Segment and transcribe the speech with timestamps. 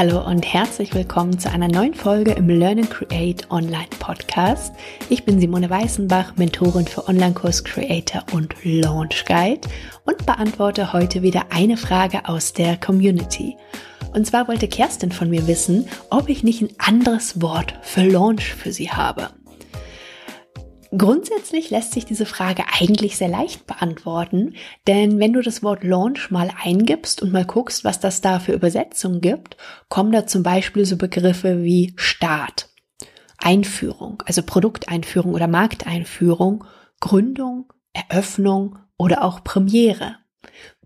[0.00, 4.74] Hallo und herzlich willkommen zu einer neuen Folge im Learn and Create Online Podcast.
[5.10, 9.68] Ich bin Simone Weißenbach, Mentorin für Online-Kurs Creator und Launch Guide
[10.06, 13.58] und beantworte heute wieder eine Frage aus der Community.
[14.14, 18.54] Und zwar wollte Kerstin von mir wissen, ob ich nicht ein anderes Wort für Launch
[18.54, 19.28] für sie habe.
[20.96, 24.54] Grundsätzlich lässt sich diese Frage eigentlich sehr leicht beantworten,
[24.88, 28.52] denn wenn du das Wort Launch mal eingibst und mal guckst, was das da für
[28.52, 29.56] Übersetzungen gibt,
[29.88, 32.70] kommen da zum Beispiel so Begriffe wie Start,
[33.38, 36.64] Einführung, also Produkteinführung oder Markteinführung,
[36.98, 40.16] Gründung, Eröffnung oder auch Premiere.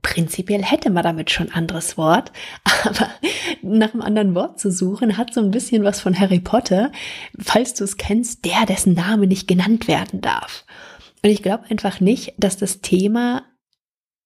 [0.05, 2.31] Prinzipiell hätte man damit schon ein anderes Wort,
[2.85, 3.09] aber
[3.63, 6.93] nach einem anderen Wort zu suchen, hat so ein bisschen was von Harry Potter,
[7.39, 10.67] falls du es kennst, der, dessen Name nicht genannt werden darf.
[11.23, 13.45] Und ich glaube einfach nicht, dass das Thema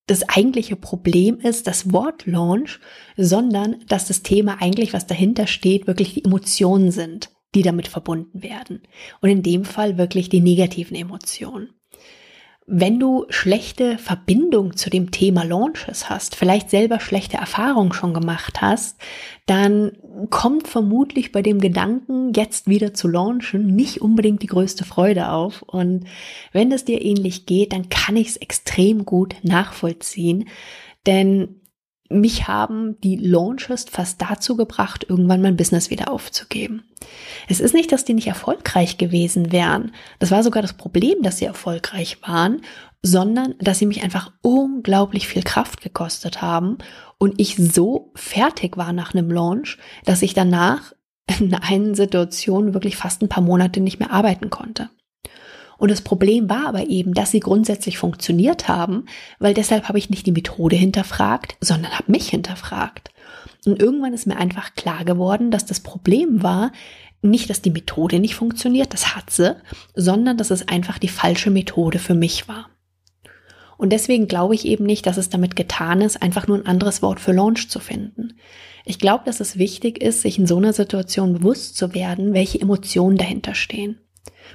[0.09, 2.81] das eigentliche Problem ist das Wort Launch,
[3.17, 8.43] sondern dass das Thema eigentlich, was dahinter steht, wirklich die Emotionen sind, die damit verbunden
[8.43, 8.83] werden.
[9.21, 11.78] Und in dem Fall wirklich die negativen Emotionen.
[12.71, 18.61] Wenn du schlechte Verbindung zu dem Thema Launches hast, vielleicht selber schlechte Erfahrungen schon gemacht
[18.61, 19.01] hast,
[19.47, 19.93] dann
[20.29, 25.63] kommt vermutlich bei dem Gedanken, jetzt wieder zu launchen, nicht unbedingt die größte Freude auf.
[25.63, 26.05] Und
[26.53, 30.47] wenn es dir ähnlich geht, dann kann ich es extrem gut nachvollziehen.
[31.07, 31.63] Denn
[32.09, 36.85] mich haben die Launches fast dazu gebracht, irgendwann mein Business wieder aufzugeben.
[37.49, 39.93] Es ist nicht, dass die nicht erfolgreich gewesen wären.
[40.19, 42.63] Das war sogar das Problem, dass sie erfolgreich waren,
[43.03, 46.79] sondern dass sie mich einfach unglaublich viel Kraft gekostet haben
[47.19, 50.93] und ich so fertig war nach einem Launch, dass ich danach
[51.39, 54.91] in einer Situation wirklich fast ein paar Monate nicht mehr arbeiten konnte.
[55.79, 59.07] Und das Problem war aber eben, dass sie grundsätzlich funktioniert haben,
[59.39, 63.11] weil deshalb habe ich nicht die Methode hinterfragt, sondern habe mich hinterfragt.
[63.65, 66.73] Und irgendwann ist mir einfach klar geworden, dass das Problem war,
[67.23, 69.57] nicht, dass die Methode nicht funktioniert, das hat sie,
[69.95, 72.69] sondern dass es einfach die falsche Methode für mich war.
[73.77, 77.01] Und deswegen glaube ich eben nicht, dass es damit getan ist, einfach nur ein anderes
[77.03, 78.35] Wort für Launch zu finden.
[78.85, 82.61] Ich glaube, dass es wichtig ist, sich in so einer Situation bewusst zu werden, welche
[82.61, 84.01] Emotionen dahinter stehen.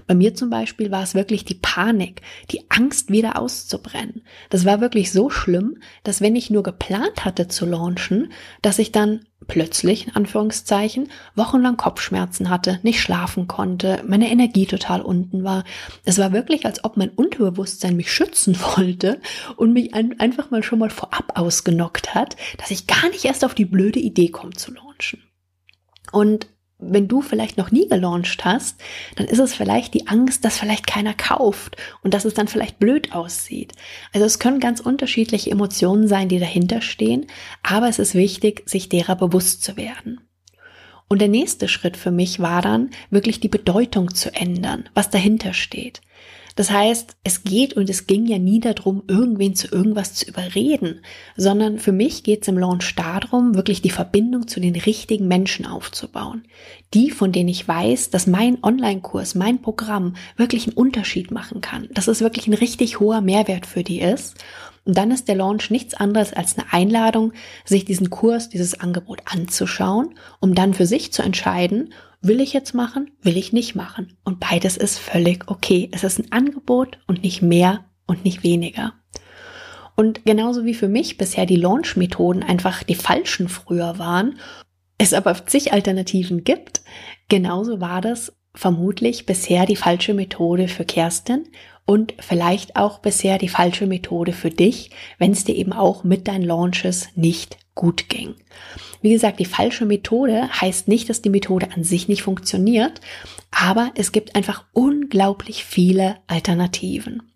[0.08, 2.22] Bei mir zum Beispiel war es wirklich die Panik,
[2.52, 4.24] die Angst wieder auszubrennen.
[4.50, 8.92] Das war wirklich so schlimm, dass wenn ich nur geplant hatte zu launchen, dass ich
[8.92, 15.64] dann plötzlich, in Anführungszeichen, wochenlang Kopfschmerzen hatte, nicht schlafen konnte, meine Energie total unten war.
[16.06, 19.20] Es war wirklich, als ob mein Unterbewusstsein mich schützen wollte
[19.58, 23.46] und mich ein, einfach mal schon mal vorab ausgenockt hat, dass ich gar nicht erst
[23.46, 25.22] auf die blöde Idee komme zu launchen.
[26.12, 26.48] Und
[26.79, 28.81] wenn du vielleicht noch nie gelauncht hast,
[29.16, 32.79] dann ist es vielleicht die Angst, dass vielleicht keiner kauft und dass es dann vielleicht
[32.79, 33.73] blöd aussieht.
[34.13, 37.28] Also es können ganz unterschiedliche Emotionen sein, die dahinter stehen,
[37.61, 40.22] aber es ist wichtig, sich derer bewusst zu werden.
[41.07, 45.53] Und der nächste Schritt für mich war dann, wirklich die Bedeutung zu ändern, was dahinter
[45.53, 46.01] steht.
[46.56, 51.02] Das heißt, es geht und es ging ja nie darum, irgendwen zu irgendwas zu überreden,
[51.36, 55.66] sondern für mich geht es im Launch darum, wirklich die Verbindung zu den richtigen Menschen
[55.66, 56.44] aufzubauen.
[56.94, 61.90] Die, von denen ich weiß, dass mein Online-Kurs, mein Programm wirklich einen Unterschied machen kann,
[61.91, 64.35] dass es wirklich ein richtig hoher Mehrwert für die ist.
[64.86, 67.34] Und dann ist der Launch nichts anderes als eine Einladung,
[67.64, 71.94] sich diesen Kurs, dieses Angebot anzuschauen, um dann für sich zu entscheiden,
[72.26, 73.12] Will ich jetzt machen?
[73.22, 74.16] Will ich nicht machen?
[74.24, 75.90] Und beides ist völlig okay.
[75.92, 78.94] Es ist ein Angebot und nicht mehr und nicht weniger.
[79.98, 84.40] Und genauso wie für mich bisher die Launch-Methoden einfach die falschen früher waren,
[84.98, 86.82] es aber zig Alternativen gibt,
[87.28, 91.50] genauso war das vermutlich bisher die falsche Methode für Kerstin
[91.86, 96.28] und vielleicht auch bisher die falsche Methode für dich, wenn es dir eben auch mit
[96.28, 98.36] deinen Launches nicht gut ging.
[99.02, 103.02] Wie gesagt, die falsche Methode heißt nicht, dass die Methode an sich nicht funktioniert,
[103.52, 107.33] aber es gibt einfach unglaublich viele Alternativen.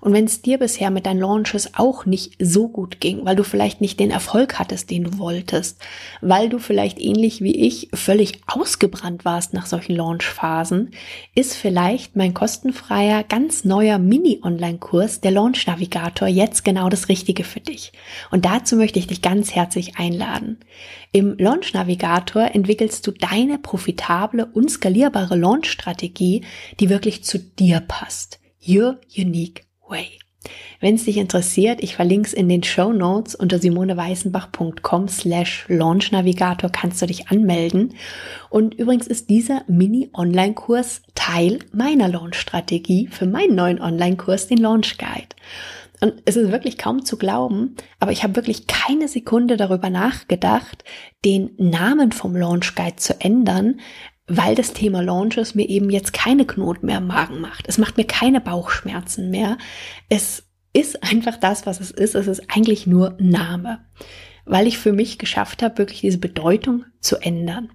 [0.00, 3.44] Und wenn es dir bisher mit deinen Launches auch nicht so gut ging, weil du
[3.44, 5.80] vielleicht nicht den Erfolg hattest, den du wolltest,
[6.20, 10.90] weil du vielleicht ähnlich wie ich völlig ausgebrannt warst nach solchen Launchphasen,
[11.34, 17.60] ist vielleicht mein kostenfreier, ganz neuer Mini-Online-Kurs, der Launch Navigator, jetzt genau das Richtige für
[17.60, 17.92] dich.
[18.30, 20.58] Und dazu möchte ich dich ganz herzlich einladen.
[21.12, 26.44] Im Launch Navigator entwickelst du deine profitable und skalierbare Launch-Strategie,
[26.80, 28.38] die wirklich zu dir passt.
[28.66, 30.18] Your unique way.
[30.80, 36.70] Wenn es dich interessiert, ich verlinke es in den Show Notes unter simoneweißenbach.com slash launchnavigator
[36.70, 37.94] kannst du dich anmelden.
[38.48, 45.34] Und übrigens ist dieser Mini-Online-Kurs Teil meiner Launch-Strategie für meinen neuen Online-Kurs, den Launch Guide.
[46.00, 50.84] Und es ist wirklich kaum zu glauben, aber ich habe wirklich keine Sekunde darüber nachgedacht,
[51.24, 53.80] den Namen vom Launch Guide zu ändern,
[54.28, 57.66] weil das Thema Launches mir eben jetzt keine Knoten mehr im Magen macht.
[57.66, 59.56] Es macht mir keine Bauchschmerzen mehr.
[60.08, 62.14] Es ist einfach das, was es ist.
[62.14, 63.80] Es ist eigentlich nur Name,
[64.44, 67.70] weil ich für mich geschafft habe, wirklich diese Bedeutung zu ändern.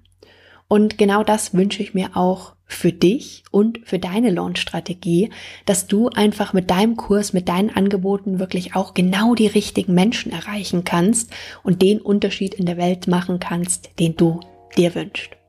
[0.68, 5.30] Und genau das wünsche ich mir auch für dich und für deine Launch-Strategie,
[5.66, 10.32] dass du einfach mit deinem Kurs, mit deinen Angeboten wirklich auch genau die richtigen Menschen
[10.32, 11.32] erreichen kannst
[11.64, 14.40] und den Unterschied in der Welt machen kannst, den du
[14.78, 15.43] dir wünschst.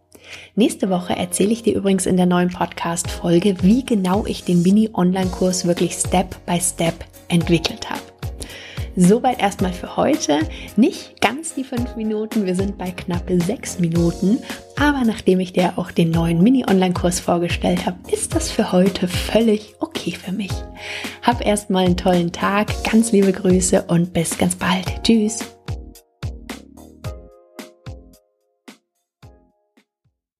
[0.55, 5.67] Nächste Woche erzähle ich dir übrigens in der neuen Podcast-Folge, wie genau ich den Mini-Online-Kurs
[5.67, 8.01] wirklich Step by Step entwickelt habe.
[8.97, 10.39] Soweit erstmal für heute.
[10.77, 14.39] Nicht ganz die fünf Minuten, wir sind bei knapp sechs Minuten.
[14.77, 19.75] Aber nachdem ich dir auch den neuen Mini-Online-Kurs vorgestellt habe, ist das für heute völlig
[19.81, 20.53] okay für mich.
[21.23, 25.03] Hab erstmal einen tollen Tag, ganz liebe Grüße und bis ganz bald.
[25.03, 25.54] Tschüss.